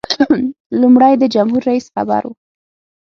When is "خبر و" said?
1.95-2.31